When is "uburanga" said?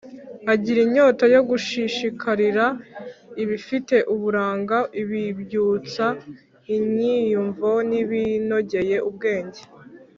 4.13-4.77